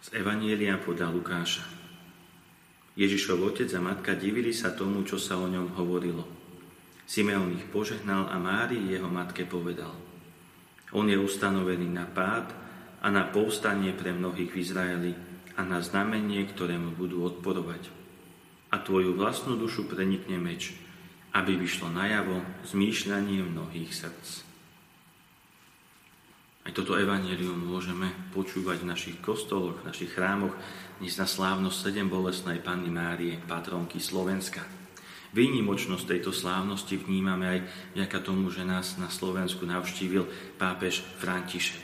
[0.00, 1.60] Z Evanielia podľa Lukáša.
[2.96, 6.24] Ježišov otec a matka divili sa tomu, čo sa o ňom hovorilo.
[7.04, 9.92] Simeon ich požehnal a Mári jeho matke povedal.
[10.96, 12.48] On je ustanovený na pád
[13.04, 15.12] a na povstanie pre mnohých v Izraeli
[15.60, 17.92] a na znamenie, ktorému budú odporovať.
[18.72, 20.72] A tvoju vlastnú dušu prenikne meč,
[21.36, 22.40] aby vyšlo najavo
[22.72, 24.49] zmýšľanie mnohých srdc.
[26.70, 30.54] Aj toto evanelium môžeme počúvať v našich kostoloch, v našich chrámoch,
[31.02, 34.62] dnes na slávnosť sedem bolesnej Panny Márie, patronky Slovenska.
[35.34, 37.60] Výnimočnosť tejto slávnosti vnímame aj
[37.98, 40.30] vďaka tomu, že nás na Slovensku navštívil
[40.62, 41.82] pápež František.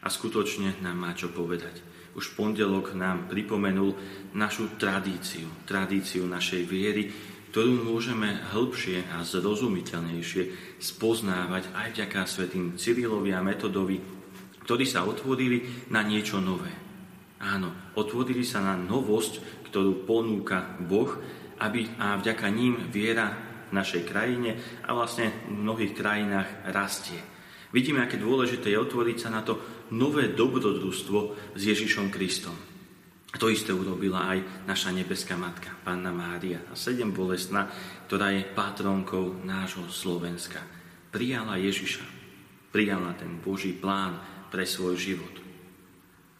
[0.00, 1.84] A skutočne nám má čo povedať.
[2.16, 3.92] Už pondelok nám pripomenul
[4.32, 7.12] našu tradíciu, tradíciu našej viery,
[7.52, 10.42] ktorú môžeme hĺbšie a zrozumiteľnejšie
[10.80, 14.21] spoznávať aj vďaka svetým Cyrilovi a Metodovi,
[14.62, 16.70] ktorí sa otvorili na niečo nové.
[17.42, 21.10] Áno, otvorili sa na novosť, ktorú ponúka Boh,
[21.58, 23.30] aby a vďaka ním viera
[23.70, 27.18] v našej krajine a vlastne v mnohých krajinách rastie.
[27.72, 29.58] Vidíme, aké dôležité je otvoriť sa na to
[29.96, 31.18] nové dobrodružstvo
[31.56, 32.54] s Ježišom Kristom.
[33.32, 37.64] To isté urobila aj naša nebeská matka, Panna Mária, a sedem bolestná,
[38.04, 40.60] ktorá je patronkou nášho Slovenska.
[41.08, 42.21] Prijala Ježiša,
[42.72, 45.32] prijala ten Boží plán, pre svoj život.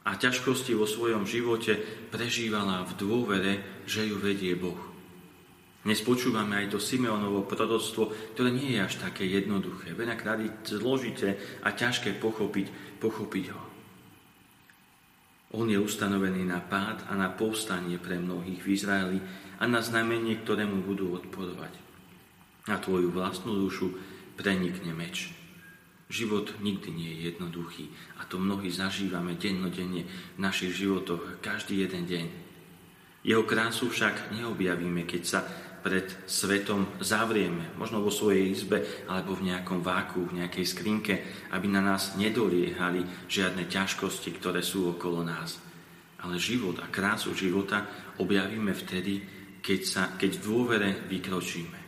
[0.05, 1.80] A ťažkosti vo svojom živote
[2.12, 3.52] prežívala v dôvere,
[3.88, 4.77] že ju vedie Boh.
[5.83, 9.97] Dnes počúvame aj to Simeonovo proroctvo, ktoré nie je až také jednoduché.
[9.97, 13.62] Veľakrát je zložité a ťažké pochopiť, pochopiť ho.
[15.58, 19.19] On je ustanovený na pád a na povstanie pre mnohých v Izraeli
[19.58, 21.75] a na znamenie, ktorému budú odporovať.
[22.70, 23.91] A tvoju vlastnú dušu
[24.38, 25.42] prenikne meč.
[26.13, 27.89] Život nikdy nie je jednoduchý
[28.21, 30.05] a to mnohí zažívame dennodenne
[30.37, 32.27] v našich životoch, každý jeden deň.
[33.25, 35.41] Jeho krásu však neobjavíme, keď sa
[35.81, 41.15] pred svetom zavrieme, možno vo svojej izbe alebo v nejakom váku, v nejakej skrinke,
[41.49, 45.65] aby na nás nedoliehali žiadne ťažkosti, ktoré sú okolo nás.
[46.21, 47.89] Ale život a krásu života
[48.21, 49.25] objavíme vtedy,
[49.65, 51.81] keď, sa, keď v dôvere vykročíme.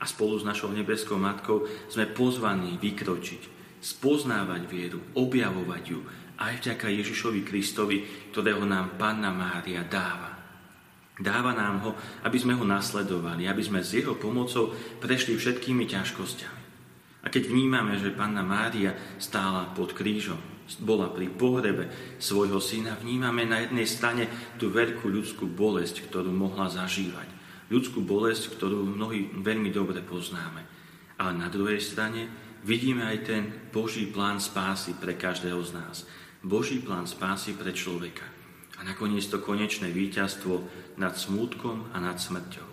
[0.00, 3.55] A spolu s našou nebeskou matkou sme pozvaní vykročiť
[3.86, 6.02] spoznávať vieru, objavovať ju
[6.42, 8.02] aj vďaka Ježišovi Kristovi,
[8.34, 10.34] ktorého nám Panna Mária dáva.
[11.16, 11.90] Dáva nám ho,
[12.28, 16.62] aby sme ho nasledovali, aby sme s jeho pomocou prešli všetkými ťažkosťami.
[17.24, 20.38] A keď vnímame, že Panna Mária stála pod krížom,
[20.82, 24.24] bola pri pohrebe svojho syna, vnímame na jednej strane
[24.58, 27.26] tú veľkú ľudskú bolesť, ktorú mohla zažívať.
[27.70, 30.62] Ľudskú bolesť, ktorú mnohí veľmi dobre poznáme.
[31.16, 35.96] Ale na druhej strane vidíme aj ten Boží plán spásy pre každého z nás.
[36.42, 38.26] Boží plán spásy pre človeka.
[38.76, 40.66] A nakoniec to konečné víťazstvo
[40.98, 42.68] nad smútkom a nad smrťou.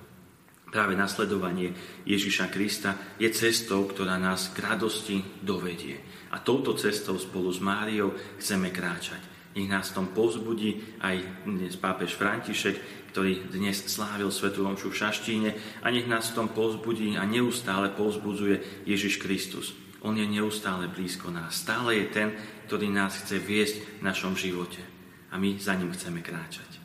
[0.73, 1.69] Práve nasledovanie
[2.09, 6.01] Ježiša Krista je cestou, ktorá nás k radosti dovedie.
[6.33, 9.32] A touto cestou spolu s Máriou chceme kráčať.
[9.53, 14.97] Nech nás v tom povzbudí aj dnes pápež František, ktorý dnes slávil Svetu Omšu v
[14.97, 15.49] Šaštíne
[15.85, 19.77] a nech nás v tom povzbudí a neustále povzbudzuje Ježiš Kristus.
[20.01, 21.63] On je neustále blízko nás.
[21.63, 22.29] Stále je ten,
[22.67, 24.81] ktorý nás chce viesť v našom živote.
[25.31, 26.82] A my za ním chceme kráčať.